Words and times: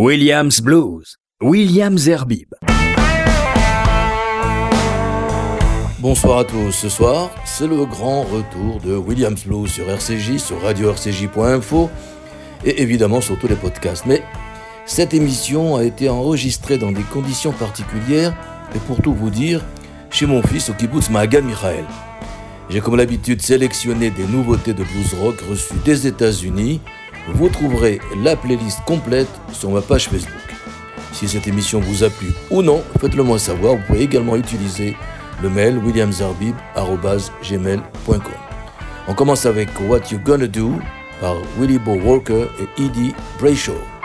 Williams 0.00 0.60
Blues, 0.60 1.16
Williams 1.42 2.06
Herbib. 2.06 2.54
Bonsoir 5.98 6.38
à 6.38 6.44
tous, 6.44 6.70
ce 6.70 6.88
soir, 6.88 7.32
c'est 7.44 7.66
le 7.66 7.84
grand 7.84 8.22
retour 8.22 8.78
de 8.78 8.94
Williams 8.94 9.44
Blues 9.44 9.68
sur 9.68 9.90
RCJ, 9.90 10.36
sur 10.38 10.62
radio-rcj.info 10.62 11.90
et 12.64 12.80
évidemment 12.80 13.20
sur 13.20 13.40
tous 13.40 13.48
les 13.48 13.56
podcasts. 13.56 14.06
Mais 14.06 14.22
cette 14.86 15.14
émission 15.14 15.74
a 15.74 15.82
été 15.82 16.08
enregistrée 16.08 16.78
dans 16.78 16.92
des 16.92 17.02
conditions 17.02 17.50
particulières 17.50 18.36
et 18.76 18.78
pour 18.78 19.02
tout 19.02 19.12
vous 19.12 19.30
dire, 19.30 19.64
chez 20.10 20.26
mon 20.26 20.42
fils 20.42 20.70
au 20.70 20.74
kibbutz 20.74 21.10
Mahagan 21.10 21.42
Michael. 21.42 21.84
J'ai 22.70 22.80
comme 22.80 22.94
l'habitude 22.94 23.42
sélectionné 23.42 24.10
des 24.10 24.28
nouveautés 24.28 24.74
de 24.74 24.84
blues 24.84 25.14
rock 25.20 25.40
reçues 25.50 25.74
des 25.84 26.06
États-Unis 26.06 26.80
vous 27.34 27.48
trouverez 27.48 28.00
la 28.22 28.36
playlist 28.36 28.80
complète 28.84 29.28
sur 29.52 29.70
ma 29.70 29.80
page 29.80 30.08
Facebook. 30.08 30.32
Si 31.12 31.28
cette 31.28 31.46
émission 31.46 31.80
vous 31.80 32.04
a 32.04 32.10
plu 32.10 32.28
ou 32.50 32.62
non, 32.62 32.82
faites-le 33.00 33.22
moi 33.22 33.38
savoir. 33.38 33.76
Vous 33.76 33.82
pouvez 33.86 34.02
également 34.02 34.36
utiliser 34.36 34.94
le 35.42 35.50
mail 35.50 35.78
williamzarbib.gmail.com. 35.78 38.20
On 39.08 39.14
commence 39.14 39.46
avec 39.46 39.68
What 39.88 40.02
You 40.10 40.18
Gonna 40.24 40.46
Do 40.46 40.72
par 41.20 41.34
Willie 41.58 41.78
Bo 41.78 41.94
Walker 41.94 42.46
et 42.60 42.82
Edie 42.82 43.14
Brayshaw. 43.40 43.97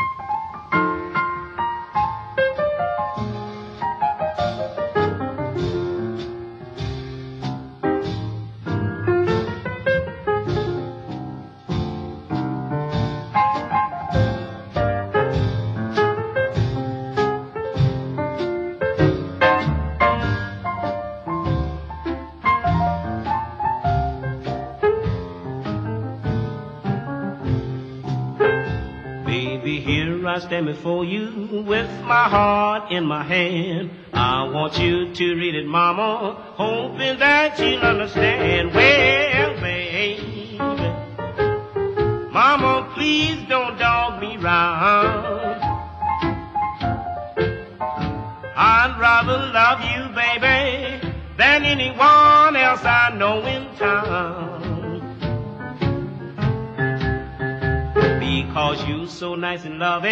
Before 30.84 31.06
you 31.06 31.64
with 31.66 31.89
my 32.02 32.28
heart 32.28 32.92
in 32.92 33.06
my 33.06 33.23
hand. 33.23 33.89
I 34.12 34.44
want 34.50 34.78
you 34.78 35.16
to 35.16 35.36
read 35.36 35.56
it, 35.56 35.66
Mama, 35.66 36.34
hoping 36.58 37.20
that 37.20 37.58
you'll 37.58 37.80
understand. 37.80 38.73
Well, 38.73 39.61
baby, 39.61 40.58
Mama, 42.34 42.92
please 42.95 43.48
don't 43.48 43.80
dog 43.80 44.22
me 44.22 44.36
round. 44.36 45.64
I'd 48.54 48.98
rather 49.00 49.38
love 49.54 49.80
you, 49.89 50.14
baby, 50.14 51.00
than 51.38 51.64
anyone 51.64 52.58
else 52.58 52.84
I 52.84 53.16
know 53.16 53.42
in 53.45 53.73
town. 53.78 54.62
Cause 58.54 58.88
you 58.88 59.08
so 59.08 59.34
nice 59.34 59.66
and 59.66 59.80
loving, 59.80 60.12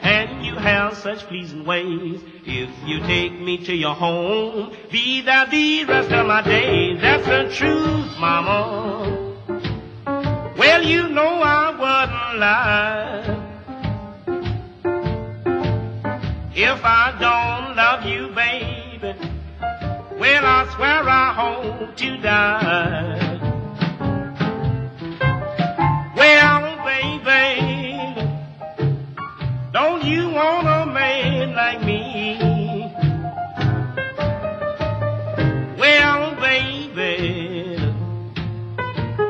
and 0.00 0.46
you 0.46 0.54
have 0.54 0.96
such 0.96 1.26
pleasing 1.26 1.66
ways. 1.66 2.22
If 2.46 2.70
you 2.86 3.00
take 3.00 3.38
me 3.38 3.58
to 3.66 3.74
your 3.74 3.94
home, 3.94 4.74
be 4.90 5.20
there 5.20 5.44
the 5.44 5.84
rest 5.84 6.10
of 6.10 6.26
my 6.26 6.40
days. 6.40 7.02
That's 7.02 7.26
the 7.26 7.54
truth, 7.54 8.18
mama. 8.18 9.34
Well, 10.56 10.82
you 10.82 11.10
know 11.10 11.42
I 11.42 11.68
wouldn't 11.70 12.38
lie. 12.40 13.42
If 16.54 16.80
I 16.82 17.12
don't 17.20 17.76
love 17.76 18.06
you, 18.06 18.28
baby, 18.28 19.18
well, 20.18 20.46
I 20.46 20.74
swear 20.74 21.06
I 21.06 21.32
hope 21.34 21.96
to 21.96 22.16
die. 22.22 23.21
You 30.04 30.28
want 30.30 30.66
a 30.66 30.86
man 30.92 31.54
like 31.54 31.84
me? 31.84 32.90
Well, 35.78 36.34
baby, 36.40 37.76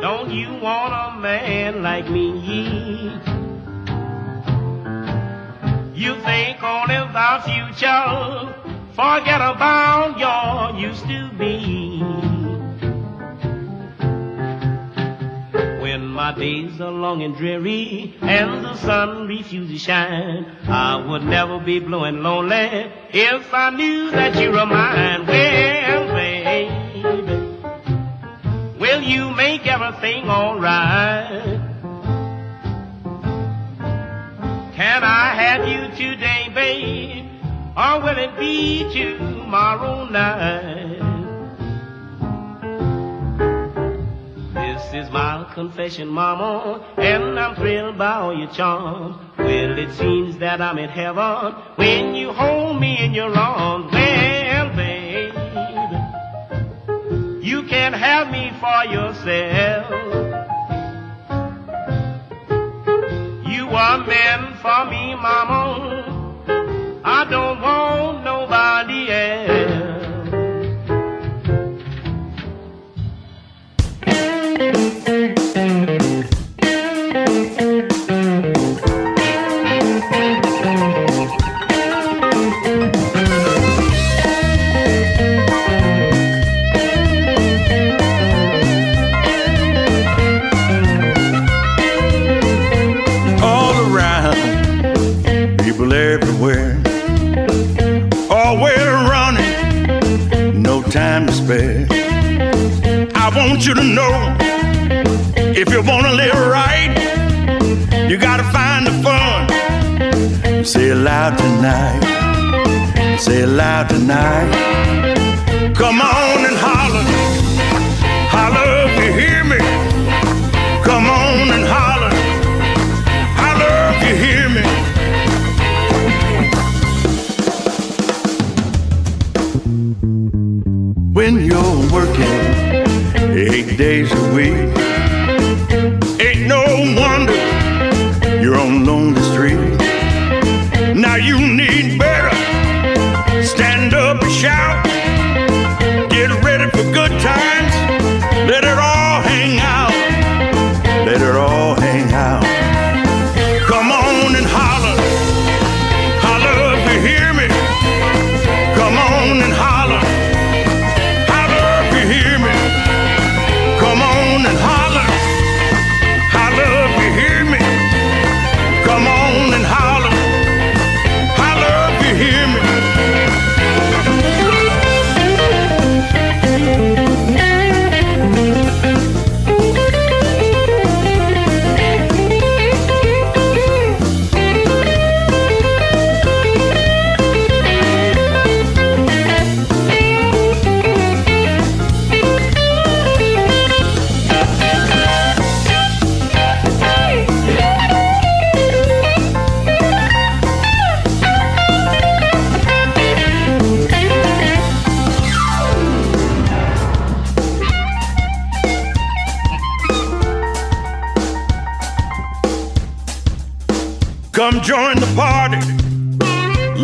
don't 0.00 0.31
you 0.31 0.55
want 0.62 0.93
a 0.94 1.21
man 1.21 1.83
like 1.83 2.09
me? 2.10 3.21
You 5.94 6.15
think 6.22 6.62
only 6.62 6.97
about 6.97 7.44
future, 7.44 8.54
forget 8.93 9.41
about 9.41 10.19
your 10.19 10.81
used 10.81 11.04
to 11.04 11.31
be. 11.39 11.81
My 16.22 16.33
days 16.38 16.81
are 16.81 16.93
long 16.93 17.21
and 17.21 17.37
dreary 17.37 18.15
and 18.22 18.65
the 18.65 18.77
sun 18.77 19.27
refuses 19.27 19.72
to 19.72 19.77
shine, 19.77 20.47
I 20.69 21.05
would 21.05 21.25
never 21.25 21.59
be 21.59 21.81
blue 21.81 22.05
and 22.05 22.22
lonely 22.22 22.93
if 23.10 23.53
I 23.53 23.71
knew 23.71 24.09
that 24.12 24.37
you 24.37 24.53
were 24.53 24.65
mine. 24.65 25.27
Well, 25.27 26.06
baby, 26.15 26.69
will 28.78 29.03
you 29.03 29.31
make 29.34 29.66
everything 29.66 30.31
alright? 30.31 31.59
Can 34.77 35.03
I 35.03 35.34
have 35.43 35.66
you 35.66 35.89
today, 35.97 36.49
babe, 36.54 37.27
or 37.77 37.99
will 37.99 38.19
it 38.27 38.39
be 38.39 38.89
tomorrow 38.94 40.09
night? 40.09 40.91
This 44.91 45.06
is 45.06 45.12
my 45.12 45.50
confession, 45.54 46.09
Mama, 46.09 46.84
and 46.98 47.38
I'm 47.38 47.54
thrilled 47.56 47.97
by 47.97 48.15
all 48.16 48.37
your 48.37 48.50
charms. 48.53 49.16
Well, 49.38 49.78
it 49.78 49.91
seems 49.94 50.38
that 50.38 50.60
I'm 50.60 50.76
in 50.76 50.91
heaven 50.91 51.54
when 51.76 52.15
you 52.15 52.32
hold 52.32 52.78
me 52.81 52.98
in 53.03 53.15
your 53.15 53.34
arms. 53.34 53.91
Well, 53.91 54.76
baby, 54.76 55.32
you 57.47 57.62
can 57.69 57.94
have 57.94 58.31
me 58.31 58.50
for 58.60 58.84
yourself. 58.92 59.91
You 63.47 63.69
are 63.69 63.98
meant 64.06 64.56
for 64.60 64.84
me, 64.91 65.15
Mama. 65.15 66.03
I 67.04 67.25
don't 67.31 67.60
want 67.62 68.25
nobody 68.25 68.31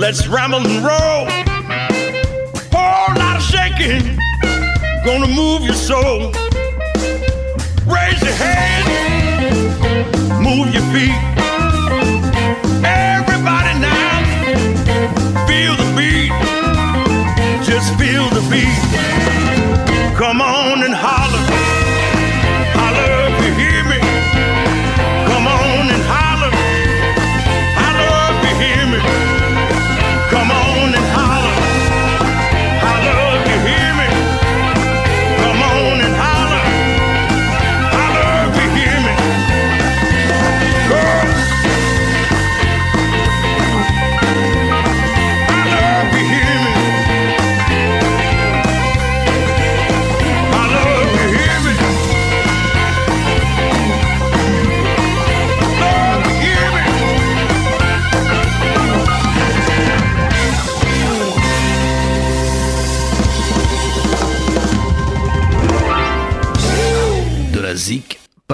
Let's 0.09 0.27
ramble 0.27 0.67
and 0.67 0.83
roll. 0.83 0.98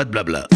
Pas 0.04 0.06
de 0.06 0.10
blabla. 0.10 0.53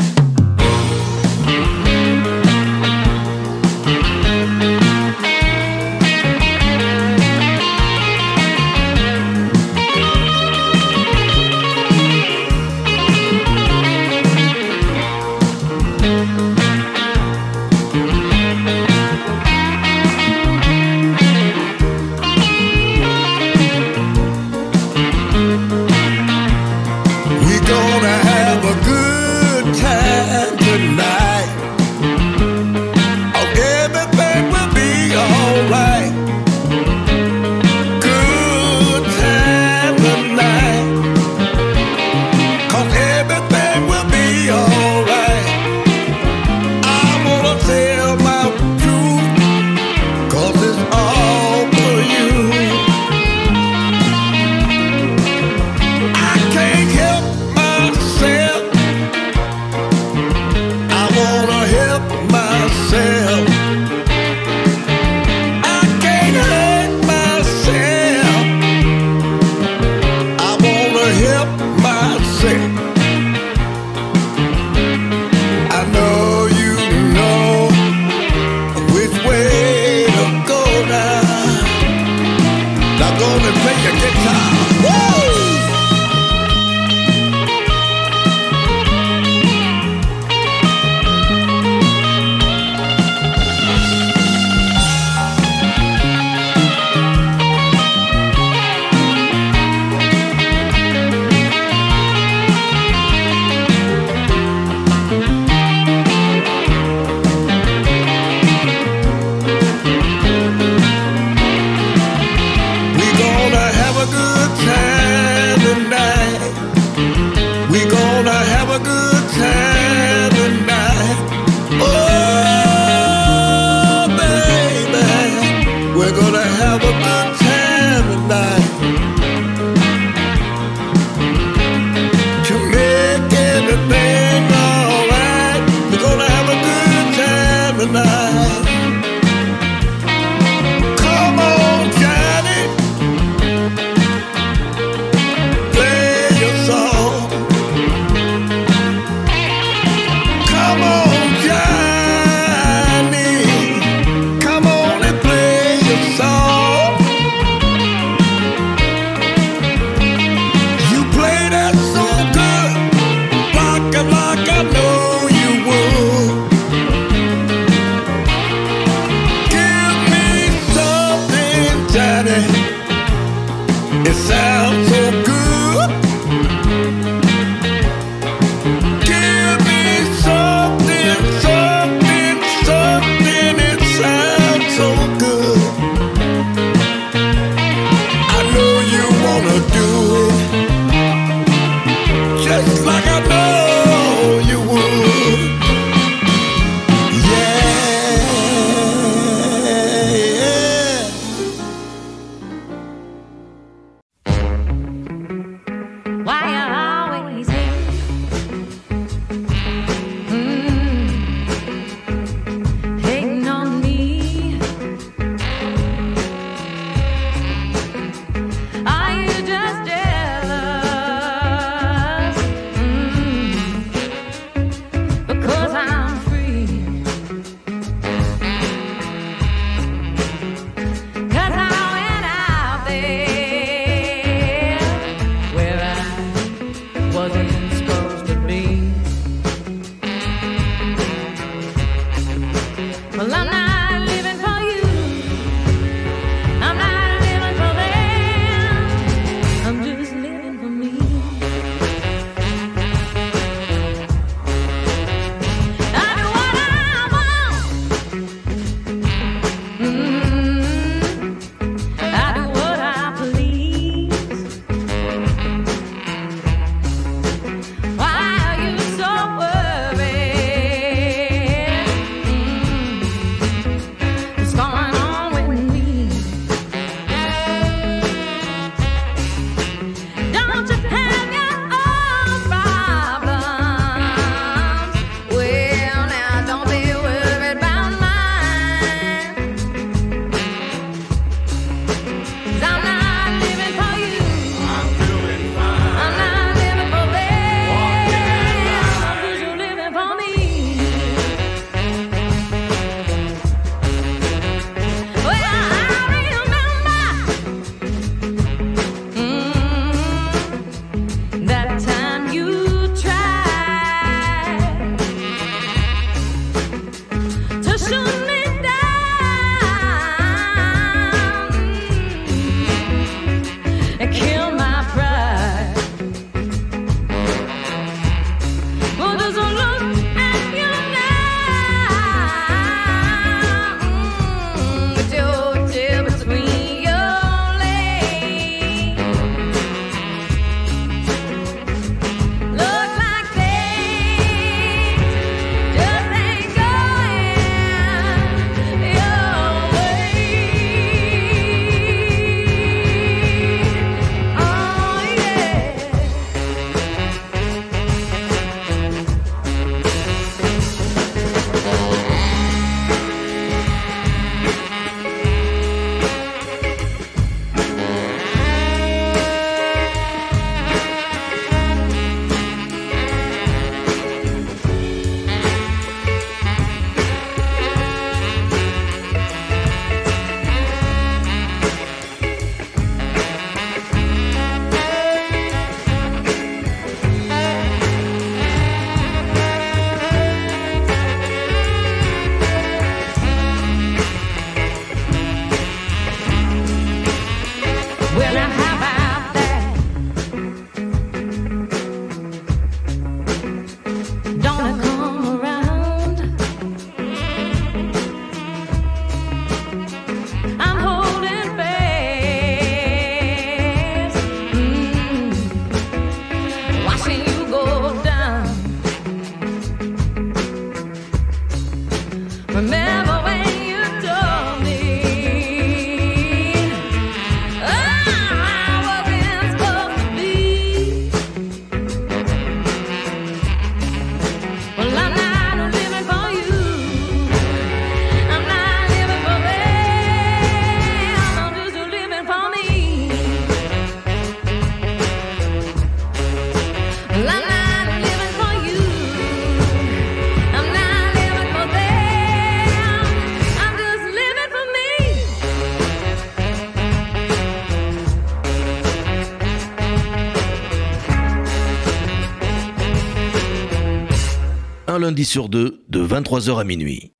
Sur 465.25 465.49
deux 465.49 465.85
de 465.89 466.05
23h 466.07 466.61
à 466.61 466.65
minuit. 466.65 467.13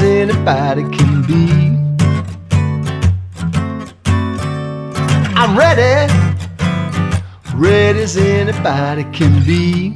Anybody 0.00 0.82
can 0.96 1.22
be. 1.22 1.48
I'm 5.34 5.58
ready, 5.58 6.12
ready 7.56 8.02
as 8.02 8.16
anybody 8.16 9.04
can 9.12 9.44
be. 9.44 9.90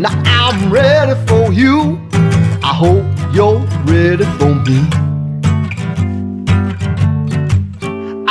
Now 0.00 0.14
I'm 0.26 0.72
ready 0.72 1.14
for 1.26 1.52
you. 1.52 1.98
I 2.62 2.72
hope 2.72 3.04
you're 3.34 3.58
ready 3.84 4.24
for 4.38 4.54
me. 4.54 5.03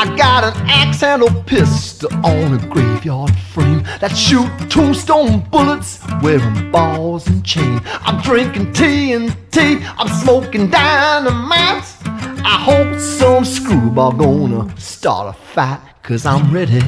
I 0.03 0.17
got 0.17 0.43
an 0.43 0.53
axe 0.67 1.01
and 1.01 1.23
a 1.23 1.43
pistol 1.43 2.13
on 2.25 2.55
a 2.55 2.67
graveyard 2.67 3.33
frame 3.53 3.83
that 4.01 4.13
shoot 4.13 4.49
tombstone 4.69 5.47
bullets 5.49 6.01
wearing 6.21 6.71
balls 6.71 7.25
and 7.27 7.41
chain. 7.45 7.79
I'm 7.85 8.21
drinking 8.21 8.73
TNT, 8.73 9.81
I'm 9.97 10.09
smoking 10.09 10.69
dynamite. 10.69 11.85
I 12.03 12.57
hope 12.59 12.99
some 12.99 13.45
screwball 13.45 14.11
gonna 14.11 14.77
start 14.77 15.33
a 15.33 15.39
fight, 15.39 15.79
cause 16.01 16.25
I'm 16.25 16.53
ready. 16.53 16.81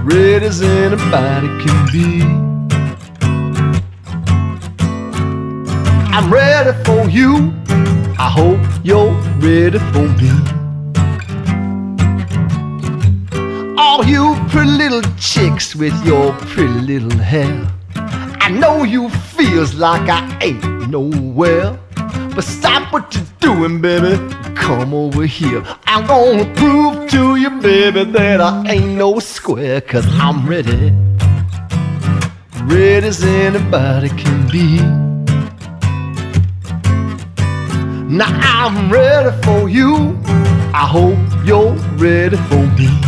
Ready 0.00 0.46
as 0.46 0.62
anybody 0.62 1.48
can 1.62 1.92
be. 1.92 2.22
I'm 6.10 6.32
ready 6.32 6.72
for 6.84 7.06
you. 7.10 7.52
I 8.18 8.30
hope 8.30 8.60
you're 8.82 9.12
ready 9.42 9.78
for 9.92 10.08
me. 10.16 10.57
All 13.90 14.04
you 14.04 14.36
pretty 14.50 14.70
little 14.70 15.00
chicks 15.16 15.74
with 15.74 15.94
your 16.04 16.34
pretty 16.52 16.80
little 16.92 17.18
hair. 17.18 17.66
I 17.94 18.50
know 18.50 18.84
you 18.84 19.08
feels 19.08 19.72
like 19.72 20.10
I 20.10 20.20
ain't 20.42 20.90
nowhere. 20.90 21.78
But 22.34 22.44
stop 22.44 22.92
what 22.92 23.14
you're 23.14 23.24
doing, 23.40 23.80
baby. 23.80 24.18
Come 24.54 24.92
over 24.92 25.24
here. 25.24 25.64
I'm 25.86 26.06
gonna 26.06 26.44
prove 26.54 27.08
to 27.12 27.36
you, 27.36 27.48
baby, 27.62 28.04
that 28.04 28.42
I 28.42 28.72
ain't 28.72 28.98
no 28.98 29.20
square. 29.20 29.80
Cause 29.80 30.06
I'm 30.20 30.46
ready. 30.46 30.92
Ready 32.64 33.06
as 33.06 33.24
anybody 33.24 34.10
can 34.10 34.50
be. 34.50 34.80
Now 38.14 38.38
I'm 38.66 38.92
ready 38.92 39.34
for 39.44 39.70
you. 39.70 40.20
I 40.74 40.86
hope 40.86 41.18
you're 41.46 41.72
ready 41.96 42.36
for 42.36 42.66
me. 42.76 43.07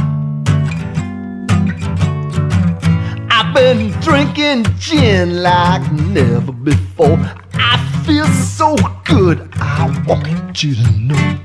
I've 3.50 3.56
been 3.56 3.90
drinking 4.00 4.64
gin 4.78 5.42
like 5.42 5.90
never 5.90 6.52
before. 6.52 7.18
I 7.54 8.02
feel 8.06 8.26
so 8.26 8.76
good, 9.04 9.50
I 9.54 10.04
want 10.06 10.62
you 10.62 10.76
to 10.76 10.90
know. 10.92 11.40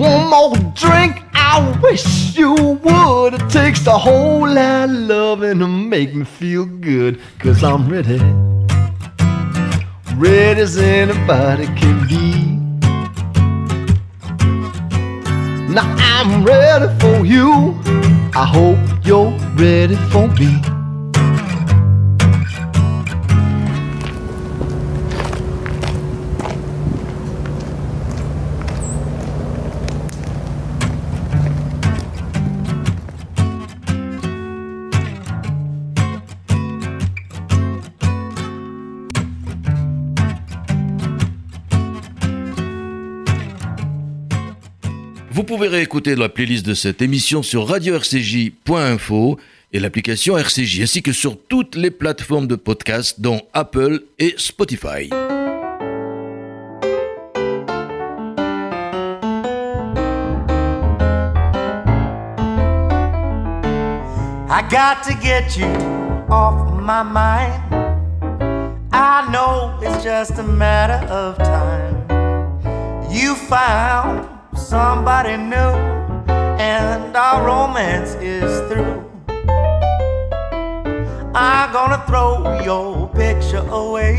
One 0.00 0.30
more 0.30 0.54
drink, 0.76 1.24
I 1.34 1.76
wish 1.82 2.36
you 2.36 2.54
would. 2.54 3.34
It 3.34 3.50
takes 3.50 3.84
a 3.88 3.98
whole 3.98 4.48
lot 4.48 4.90
of 4.90 4.94
loving 4.94 5.58
to 5.58 5.66
make 5.66 6.14
me 6.14 6.24
feel 6.24 6.66
good, 6.66 7.20
cause 7.40 7.64
I'm 7.64 7.88
ready. 7.88 8.20
Ready 10.14 10.60
as 10.60 10.78
anybody 10.78 11.66
can 11.66 12.06
be. 12.06 12.58
Now 15.74 15.96
I'm 15.98 16.44
ready 16.44 16.86
for 17.00 17.26
you. 17.26 17.74
I 18.36 18.46
hope 18.46 18.78
you're 19.04 19.32
ready 19.56 19.96
for 20.12 20.28
me. 20.28 20.67
Pouvez 45.58 45.76
réécouter 45.76 46.14
la 46.14 46.28
playlist 46.28 46.64
de 46.64 46.72
cette 46.72 47.02
émission 47.02 47.42
sur 47.42 47.66
radio-rcj.info 47.66 49.40
et 49.72 49.80
l'application 49.80 50.38
RCJ, 50.38 50.82
ainsi 50.82 51.02
que 51.02 51.10
sur 51.10 51.36
toutes 51.36 51.74
les 51.74 51.90
plateformes 51.90 52.46
de 52.46 52.54
podcast, 52.54 53.20
dont 53.20 53.42
Apple 53.54 54.04
et 54.20 54.36
Spotify. 54.36 55.10
I 64.48 64.62
got 64.70 65.02
to 65.08 65.14
get 65.20 65.58
you 65.58 65.66
off 66.30 66.72
my 66.80 67.02
mind. 67.02 67.64
I 68.92 69.28
know 69.32 69.76
it's 69.82 70.04
just 70.04 70.38
a 70.38 70.44
matter 70.44 71.04
of 71.12 71.36
time. 71.38 71.96
You 73.10 73.34
found 73.34 74.37
somebody 74.58 75.36
new, 75.36 75.72
and 76.58 77.16
our 77.16 77.46
romance 77.46 78.14
is 78.16 78.60
through. 78.68 79.04
I'm 81.34 81.72
gonna 81.72 82.02
throw 82.06 82.60
your 82.62 83.08
picture 83.10 83.64
away. 83.70 84.16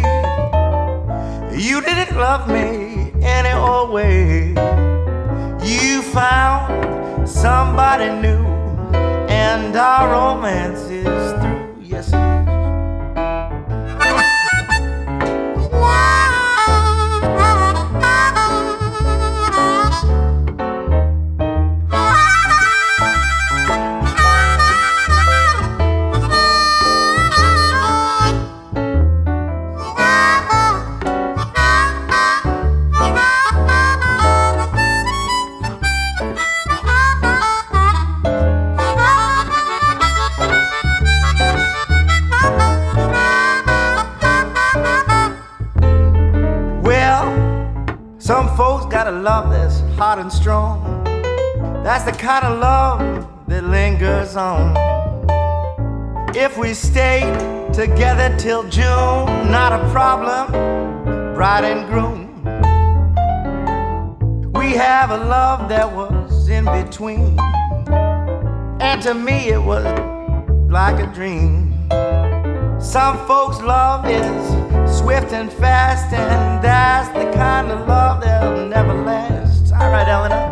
You 1.51 1.81
didn't 1.81 2.17
love 2.17 2.47
me 2.47 3.11
any 3.21 3.51
old 3.51 3.91
way. 3.91 4.55
You 5.61 6.01
found 6.01 7.27
somebody 7.27 8.09
new, 8.09 8.45
and 9.27 9.75
our 9.75 10.09
romance 10.09 10.79
is 10.89 11.33
through. 11.41 11.75
Yes, 11.81 12.11
and 50.29 50.41
strong. 50.41 51.03
That's 51.83 52.03
the 52.03 52.11
kind 52.11 52.45
of 52.45 52.59
love 52.59 53.27
that 53.47 53.63
lingers 53.63 54.35
on. 54.35 54.75
If 56.35 56.57
we 56.57 56.73
stayed 56.73 57.33
together 57.73 58.35
till 58.37 58.63
June, 58.69 59.25
not 59.51 59.73
a 59.73 59.89
problem, 59.91 60.51
bride 61.33 61.63
and 61.63 61.87
groom. 61.87 62.27
We 64.53 64.73
have 64.73 65.09
a 65.11 65.17
love 65.17 65.69
that 65.69 65.91
was 65.91 66.47
in 66.49 66.65
between. 66.65 67.39
And 68.81 69.01
to 69.01 69.13
me, 69.13 69.49
it 69.49 69.61
was 69.61 69.85
like 70.69 70.99
a 71.03 71.11
dream. 71.11 71.73
Some 72.79 73.17
folks' 73.25 73.61
love 73.61 74.05
is 74.05 74.99
swift 74.99 75.33
and 75.33 75.51
fast, 75.51 76.13
and 76.13 76.63
that's 76.63 77.09
the 77.09 77.31
kind 77.37 77.71
of 77.71 77.87
love 77.87 78.21
that'll 78.21 78.67
never 78.67 78.93
last. 78.93 79.48
Right, 79.89 80.07
Eleanor. 80.07 80.48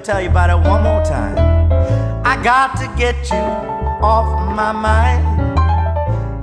tell 0.00 0.20
you 0.20 0.30
about 0.30 0.50
it 0.50 0.68
one 0.68 0.82
more 0.82 1.02
time. 1.04 1.36
I 2.24 2.42
got 2.42 2.76
to 2.78 2.86
get 2.96 3.30
you 3.30 3.36
off 3.36 4.54
my 4.56 4.72
mind. 4.72 5.58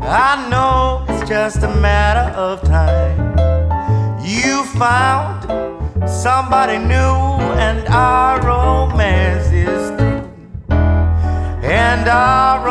I 0.03 0.47
know 0.49 1.05
it's 1.09 1.27
just 1.27 1.63
a 1.63 1.75
matter 1.75 2.31
of 2.37 2.61
time. 2.61 3.17
You 4.23 4.63
found 4.77 5.43
somebody 6.07 6.77
new, 6.77 7.15
and 7.57 7.87
our 7.87 8.39
romance 8.45 9.47
is 9.51 9.89
through. 9.97 10.29
And 11.63 12.07
our 12.07 12.66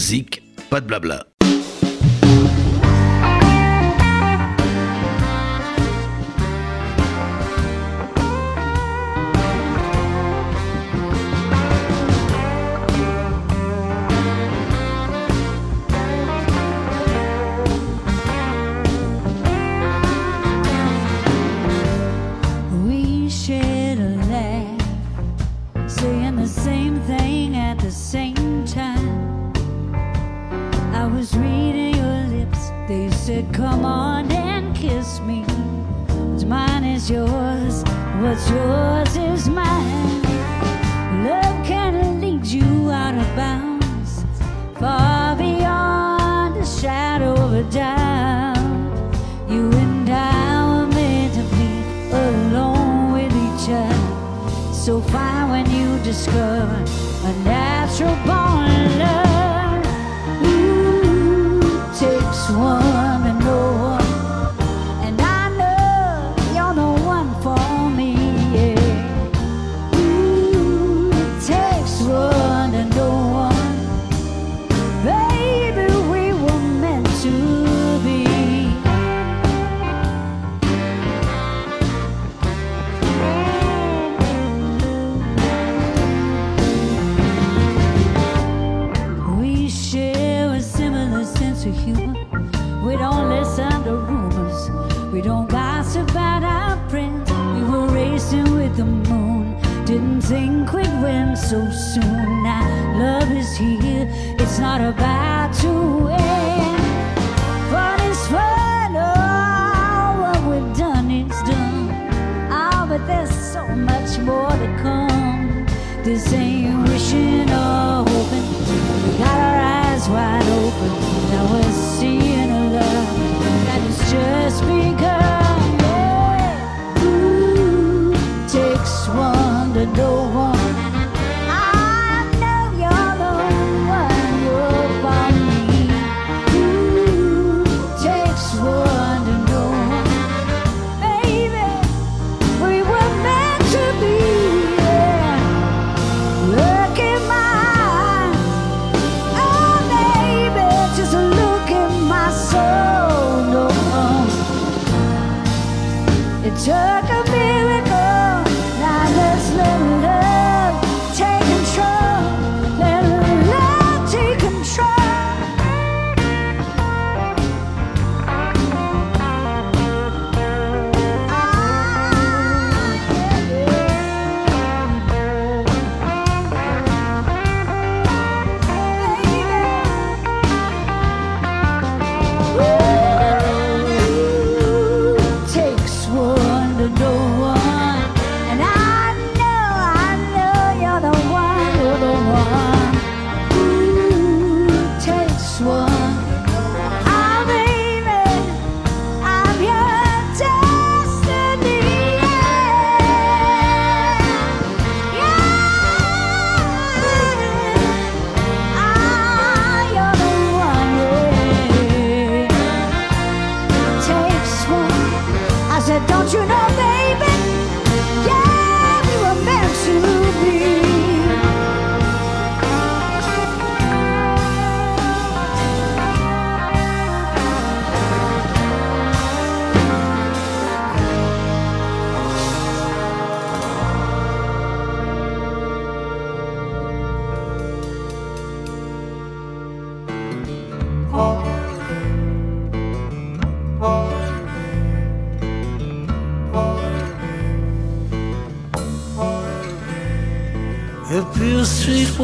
basique, 0.00 0.42
pas 0.70 0.80
de 0.80 0.86
blabla. 0.86 1.29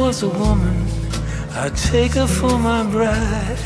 Was 0.07 0.23
a 0.23 0.29
woman, 0.29 0.87
I'd 1.51 1.75
take 1.75 2.13
her 2.13 2.27
for 2.27 2.57
my 2.57 2.89
bride. 2.89 3.59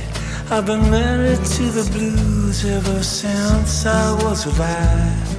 I've 0.49 0.65
been 0.65 0.89
married 0.89 1.37
to 1.37 1.63
the 1.69 1.87
blues 1.91 2.65
ever 2.65 3.03
since 3.03 3.85
I 3.85 4.11
was 4.23 4.47
alive. 4.47 5.29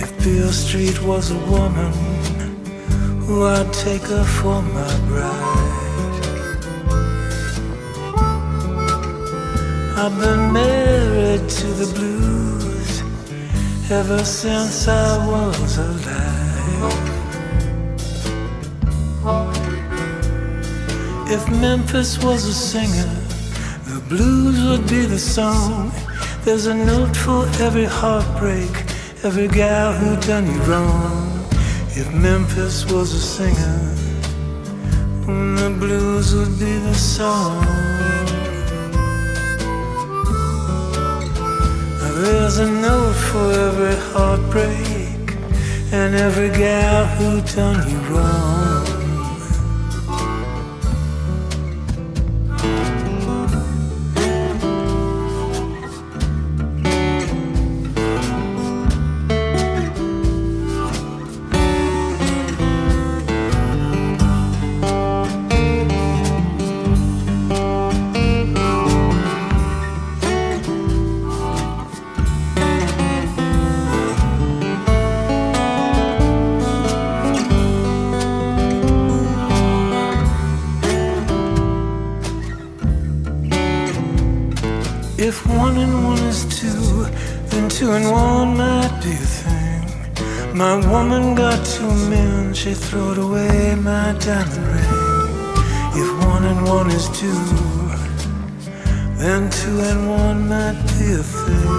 If 0.00 0.16
Beale 0.22 0.52
Street 0.52 1.02
was 1.02 1.32
a 1.32 1.38
woman, 1.50 1.92
who 3.22 3.44
I'd 3.44 3.72
take 3.72 4.02
her 4.02 4.22
for 4.22 4.62
my 4.62 4.96
bride. 5.08 5.82
I've 9.98 10.16
been 10.20 10.52
married 10.52 11.48
to 11.48 11.66
the 11.82 11.92
blues 11.92 13.02
ever 13.90 14.24
since 14.24 14.86
I 14.86 15.26
was 15.26 15.78
alive. 15.78 16.35
If 21.28 21.50
Memphis 21.50 22.22
was 22.22 22.44
a 22.46 22.54
singer, 22.54 23.10
the 23.84 24.00
blues 24.08 24.62
would 24.62 24.88
be 24.88 25.06
the 25.06 25.18
song. 25.18 25.90
There's 26.44 26.66
a 26.66 26.74
note 26.74 27.16
for 27.16 27.46
every 27.60 27.84
heartbreak, 27.84 28.70
every 29.24 29.48
gal 29.48 29.92
who 29.92 30.14
done 30.20 30.46
you 30.46 30.60
wrong. 30.62 31.44
If 31.96 32.12
Memphis 32.14 32.86
was 32.86 33.12
a 33.12 33.18
singer, 33.18 33.78
the 35.26 35.76
blues 35.76 36.32
would 36.32 36.60
be 36.60 36.78
the 36.78 36.94
song. 36.94 37.66
There's 42.22 42.58
a 42.58 42.70
note 42.70 43.18
for 43.30 43.50
every 43.52 43.96
heartbreak 44.12 45.36
and 45.92 46.14
every 46.14 46.50
gal 46.50 47.04
who 47.16 47.40
done 47.42 47.90
you 47.90 47.98
wrong. 48.14 48.75
If 85.26 85.44
one 85.44 85.76
and 85.76 86.04
one 86.04 86.18
is 86.18 86.44
two, 86.60 87.02
then 87.50 87.68
two 87.68 87.90
and 87.90 88.12
one 88.12 88.56
might 88.56 89.00
be 89.02 89.10
a 89.10 89.26
thing. 89.40 90.56
My 90.56 90.76
woman 90.88 91.34
got 91.34 91.66
two 91.66 91.92
men, 92.08 92.54
she 92.54 92.74
throwed 92.74 93.18
away 93.18 93.74
my 93.74 94.14
diamond 94.20 94.66
ring. 94.72 96.00
If 96.00 96.08
one 96.24 96.44
and 96.44 96.62
one 96.68 96.92
is 96.92 97.08
two, 97.18 97.42
then 99.18 99.50
two 99.50 99.80
and 99.90 100.08
one 100.08 100.48
might 100.48 100.80
be 100.94 101.14
a 101.14 101.24
thing. 101.34 101.74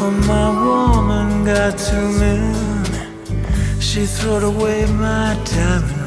Oh, 0.00 0.14
my 0.26 0.48
woman 0.64 1.44
got 1.44 1.76
two 1.76 2.08
men, 2.22 3.78
she 3.78 4.06
throwed 4.06 4.44
away 4.44 4.86
my 4.86 5.38
diamond 5.44 5.97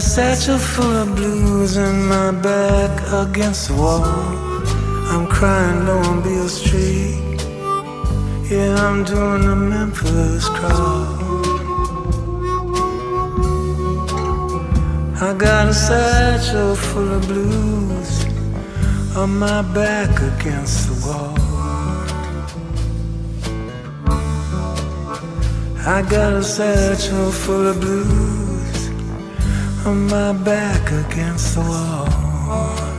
a 0.00 0.02
satchel 0.02 0.56
full 0.56 0.96
of 1.02 1.14
blues 1.14 1.76
and 1.76 2.08
my 2.08 2.30
back 2.30 2.92
against 3.22 3.68
the 3.68 3.74
wall. 3.74 4.02
I'm 5.12 5.26
crying 5.26 5.84
low 5.86 5.98
on 6.10 6.22
Beale 6.22 6.48
Street. 6.48 7.38
Yeah, 8.50 8.76
I'm 8.86 9.04
doing 9.04 9.42
the 9.50 9.56
Memphis 9.72 10.48
crawl. 10.56 11.04
I 15.28 15.34
got 15.46 15.68
a 15.68 15.74
satchel 15.74 16.74
full 16.76 17.10
of 17.18 17.22
blues 17.28 18.10
on 19.14 19.38
my 19.38 19.60
back 19.80 20.12
against 20.32 20.78
the 20.88 20.96
wall. 21.06 21.36
I 25.94 26.00
got 26.14 26.32
a 26.32 26.42
satchel 26.42 27.30
full 27.32 27.66
of 27.66 27.78
blues 27.80 28.59
my 29.86 30.32
back 30.32 30.92
against 30.92 31.54
the 31.54 31.60
wall. 31.60 32.89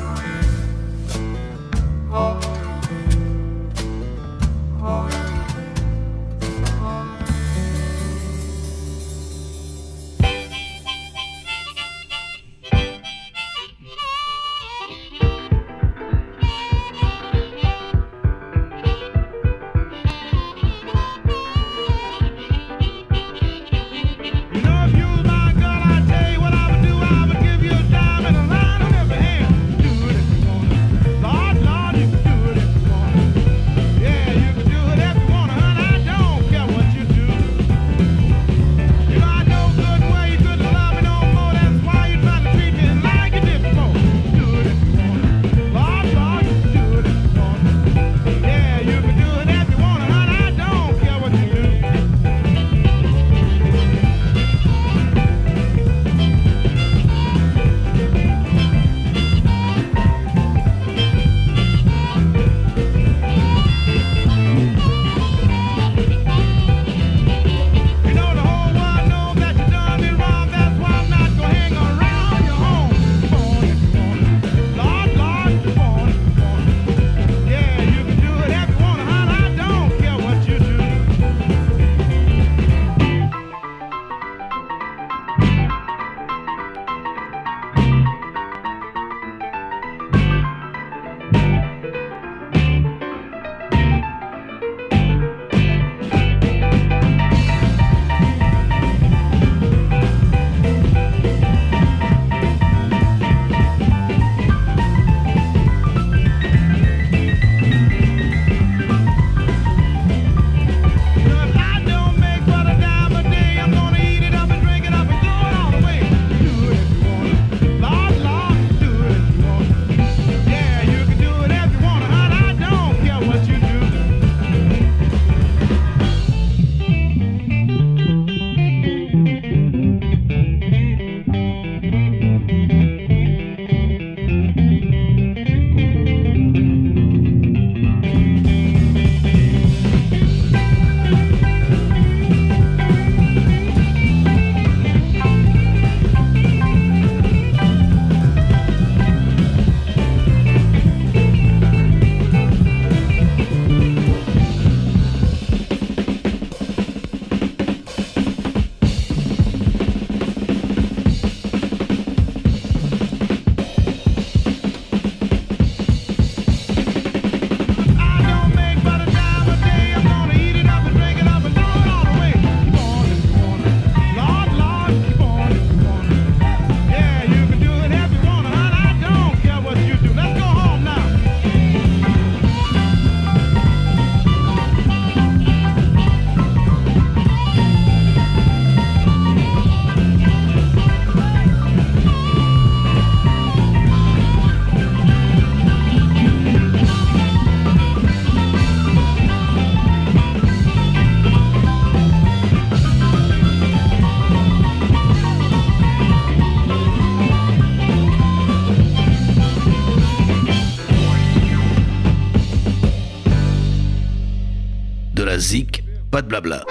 Pas 216.10 216.22
de 216.22 216.28
blabla. 216.28 216.64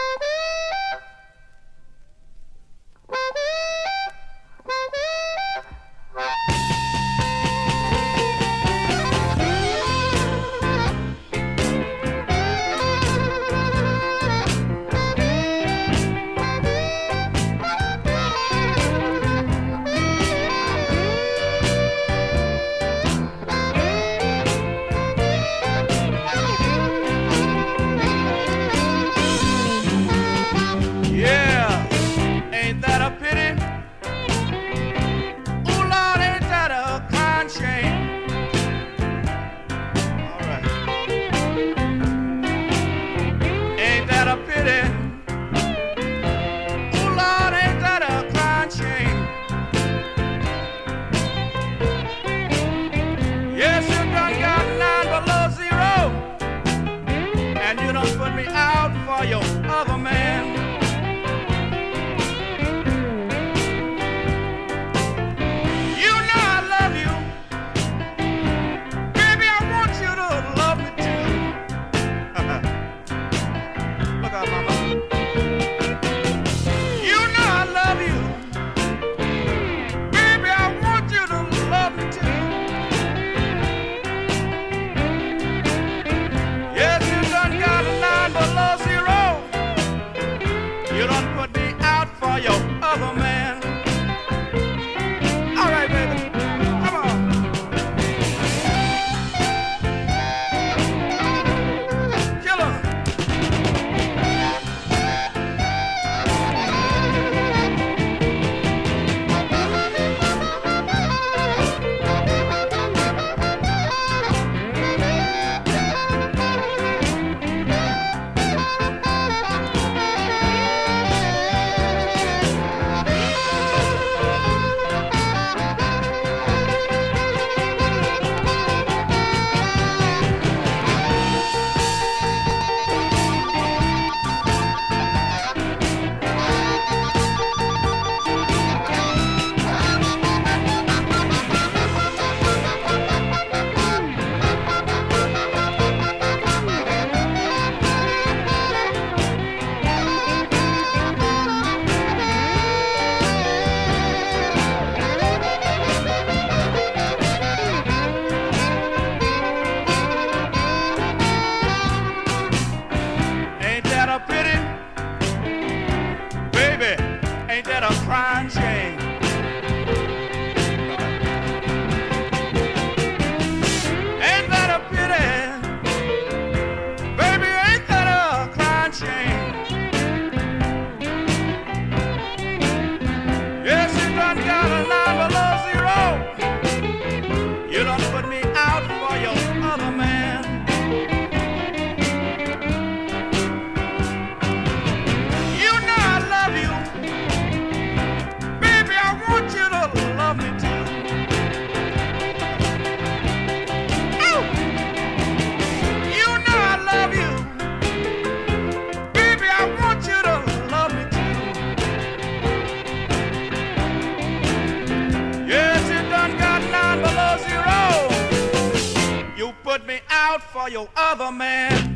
for 220.41 220.68
your 220.68 220.88
other 220.97 221.30
man. 221.30 221.89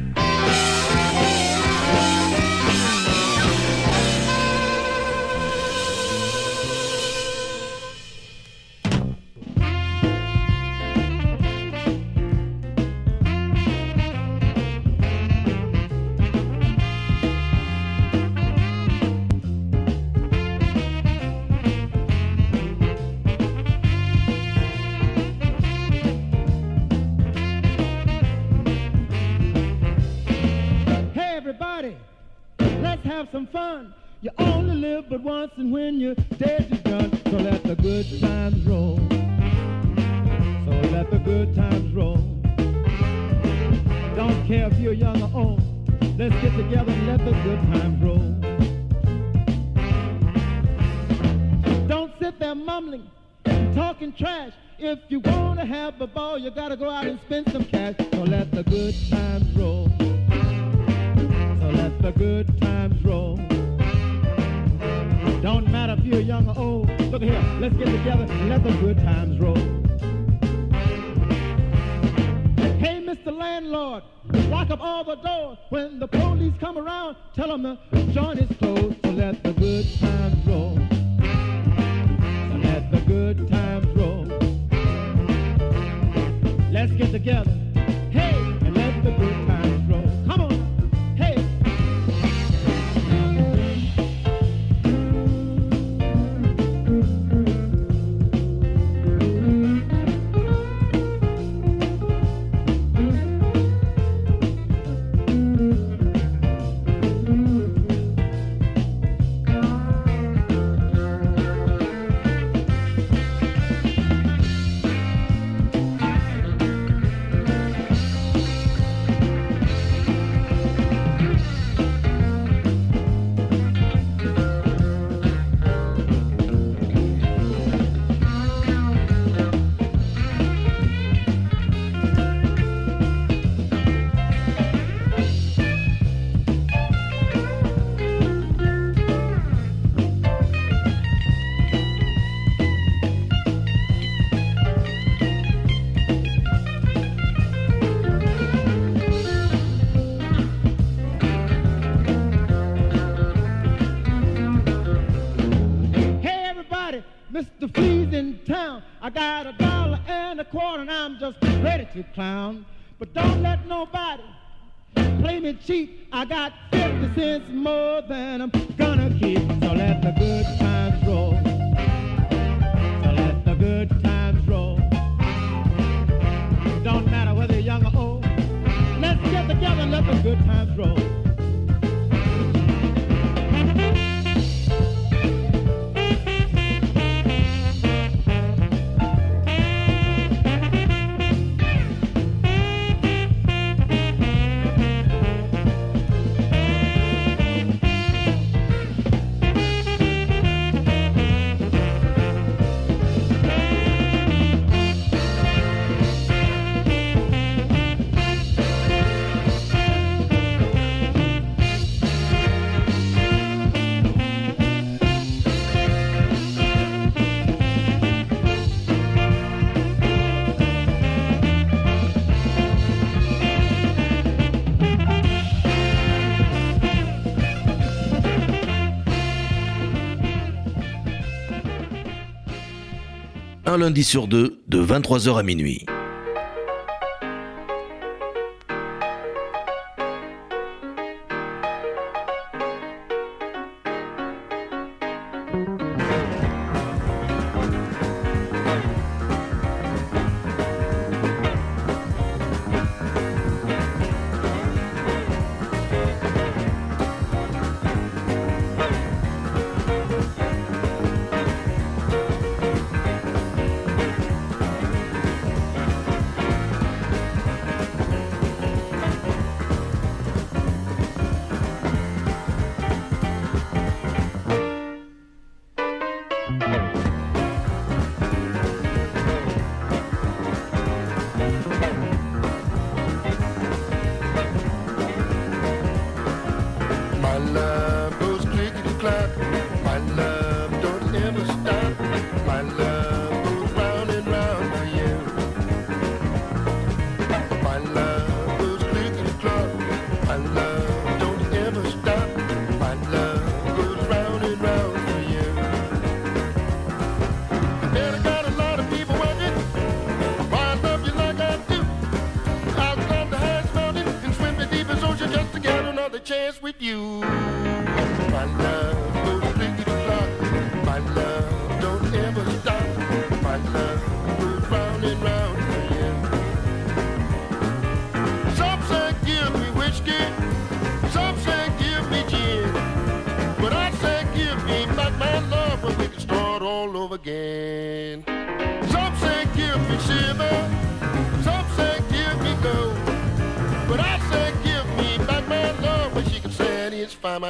lundi 233.77 234.05
sur 234.05 234.29
deux 234.29 234.61
de 234.69 234.83
23h 234.83 235.39
à 235.39 235.43
minuit. 235.43 235.85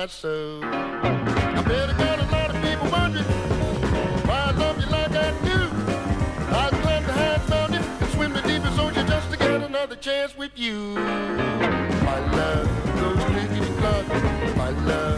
My 0.05 0.09
soul. 0.09 0.63
I 0.63 1.63
bet 1.67 1.89
I 1.89 1.97
got 1.97 2.19
a 2.19 2.27
lot 2.31 2.55
of 2.55 2.61
people 2.61 2.91
wondering 2.91 3.25
why 4.29 4.39
I 4.49 4.51
love 4.51 4.79
you 4.79 4.87
like 4.91 5.13
I 5.13 5.31
do. 5.49 5.59
I'd 6.63 6.73
climb 6.83 7.05
the 7.05 7.13
high 7.15 7.41
mountain 7.49 7.83
and 7.83 8.11
swim 8.13 8.35
the 8.35 8.43
deepest 8.43 8.79
ocean 8.79 9.07
just 9.07 9.31
to 9.31 9.39
get 9.39 9.63
another 9.63 9.97
chance 9.97 10.37
with 10.37 10.53
you. 10.57 10.97
My 12.05 12.19
love 12.37 12.69
goes 13.01 13.25
clickety 13.25 13.73
clock. 13.81 14.07
My 14.59 14.71
love 14.91 15.14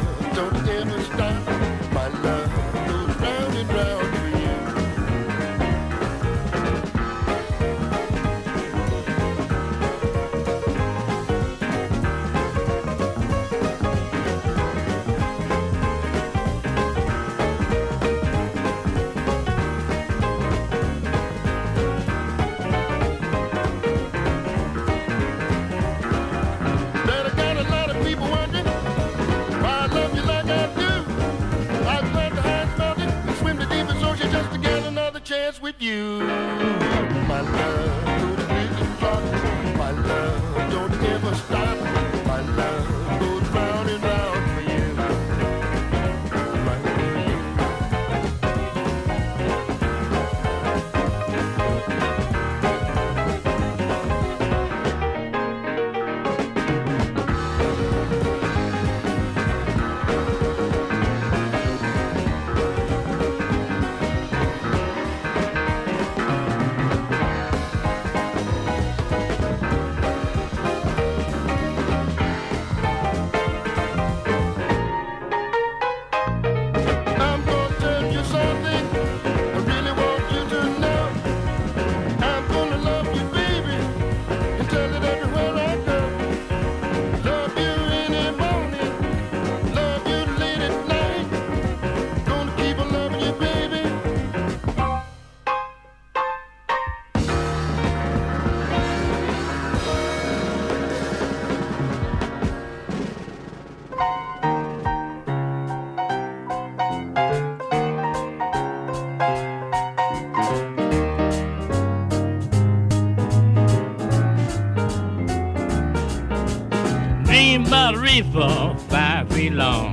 Dream 118.17 118.35
about 118.35 118.81
five 118.81 119.31
feet 119.31 119.53
long. 119.53 119.93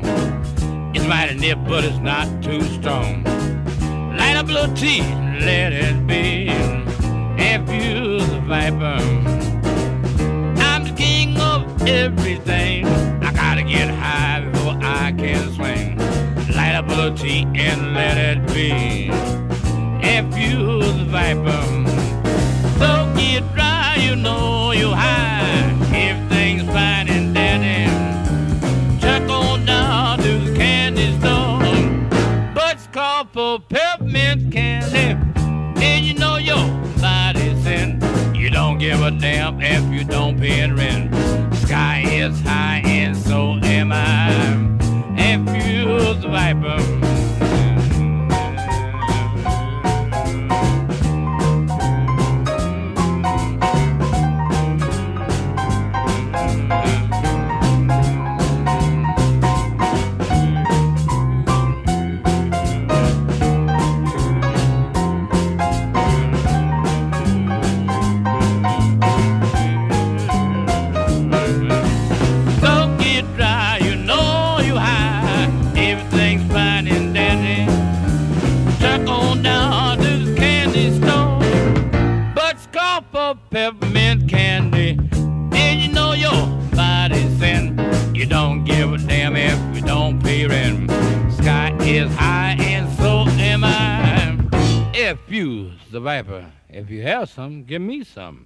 It's 0.96 1.06
mighty 1.06 1.36
nip, 1.36 1.60
but 1.68 1.84
it's 1.84 1.98
not 1.98 2.26
too 2.42 2.62
strong. 2.62 3.26
Light 4.18 4.38
a 4.38 4.44
little 4.44 4.74
tea, 4.74 5.02
let 5.42 5.74
it 5.74 6.08
be. 6.08 6.48
If 7.38 7.68
you 7.70 8.20
the 8.20 8.40
viper, 8.48 9.13
if 39.64 39.84
you 39.94 40.04
don't 40.04 40.38
pay 40.40 40.70
rent. 40.70 41.14
Sky 41.56 42.04
is 42.06 42.40
high 42.42 42.82
and 42.86 43.16
so 43.16 43.60
am 43.64 43.92
I. 43.92 44.30
If 45.18 45.42
you're 45.66 46.14
the 46.16 46.28
viper. 46.28 47.13
Give 97.50 97.80
me 97.80 98.04
some. 98.04 98.46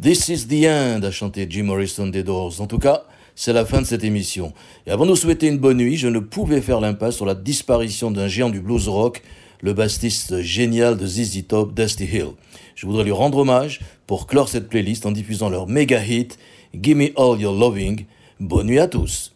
This 0.00 0.28
is 0.28 0.46
the 0.46 0.64
end, 0.64 1.04
a 1.04 1.10
chanté 1.10 1.46
Jim 1.48 1.64
Morrison 1.64 2.06
des 2.06 2.22
Doors. 2.22 2.60
En 2.60 2.66
tout 2.66 2.78
cas, 2.78 3.04
c'est 3.34 3.52
la 3.52 3.64
fin 3.64 3.80
de 3.80 3.86
cette 3.86 4.04
émission. 4.04 4.52
Et 4.86 4.90
avant 4.90 5.06
de 5.06 5.10
vous 5.10 5.16
souhaiter 5.16 5.48
une 5.48 5.58
bonne 5.58 5.78
nuit, 5.78 5.96
je 5.96 6.08
ne 6.08 6.20
pouvais 6.20 6.60
faire 6.60 6.80
l'impasse 6.80 7.16
sur 7.16 7.26
la 7.26 7.34
disparition 7.34 8.10
d'un 8.10 8.28
géant 8.28 8.50
du 8.50 8.60
blues 8.60 8.88
rock, 8.88 9.22
le 9.60 9.72
bassiste 9.72 10.40
génial 10.40 10.96
de 10.96 11.06
ZZ 11.06 11.46
Top, 11.48 11.74
Dusty 11.74 12.04
Hill. 12.04 12.32
Je 12.76 12.86
voudrais 12.86 13.04
lui 13.04 13.12
rendre 13.12 13.38
hommage 13.38 13.80
pour 14.06 14.26
clore 14.26 14.48
cette 14.48 14.68
playlist 14.68 15.04
en 15.04 15.10
diffusant 15.10 15.50
leur 15.50 15.66
méga 15.66 16.04
hit, 16.04 16.38
Gimme 16.74 17.08
All 17.16 17.40
Your 17.40 17.54
Loving. 17.54 18.04
Bonne 18.38 18.68
nuit 18.68 18.78
à 18.78 18.86
tous. 18.86 19.32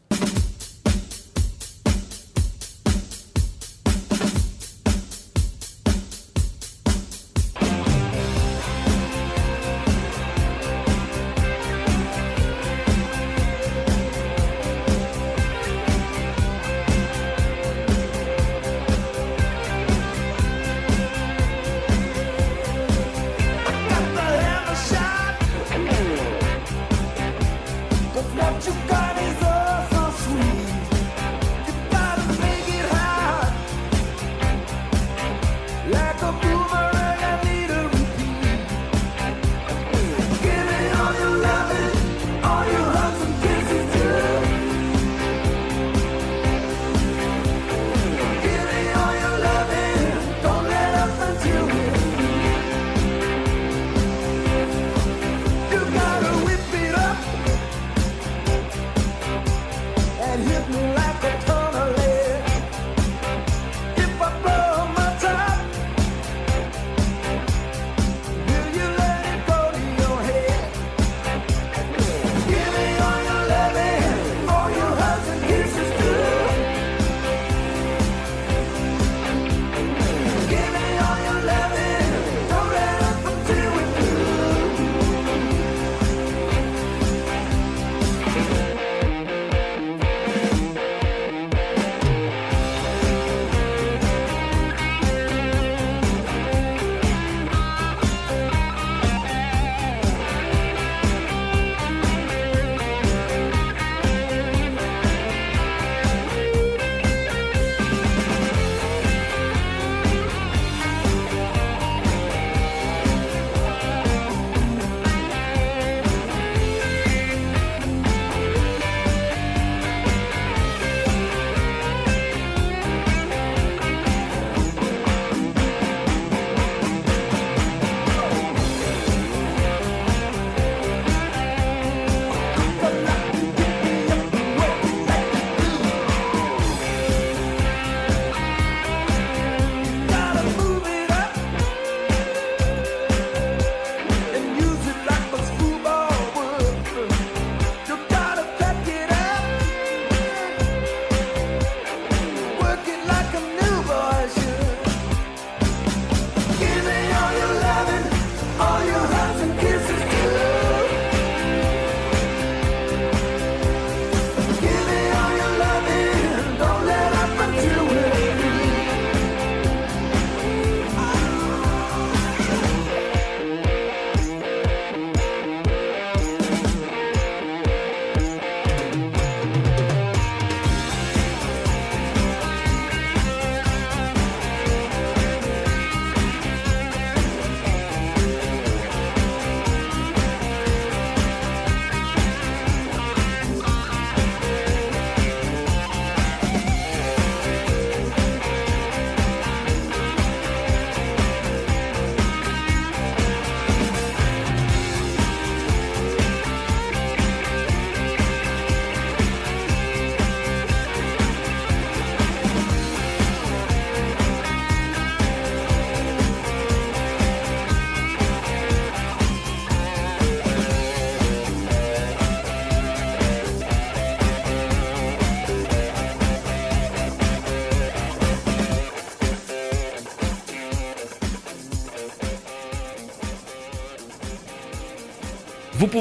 you 28.64 28.72
got. 28.86 29.11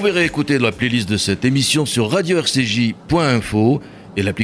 Pouvez 0.01 0.19
réécouter 0.19 0.57
la 0.57 0.71
playlist 0.71 1.07
de 1.07 1.15
cette 1.15 1.45
émission 1.45 1.85
sur 1.85 2.09
radio-rcj.info 2.09 3.81
et 4.17 4.23
l'application 4.23 4.31